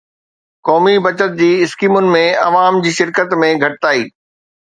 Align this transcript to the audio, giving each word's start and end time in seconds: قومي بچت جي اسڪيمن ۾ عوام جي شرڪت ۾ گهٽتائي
قومي 0.67 0.93
بچت 1.05 1.35
جي 1.41 1.49
اسڪيمن 1.65 2.09
۾ 2.15 2.23
عوام 2.47 2.79
جي 2.87 2.93
شرڪت 3.01 3.37
۾ 3.43 3.53
گهٽتائي 3.65 4.05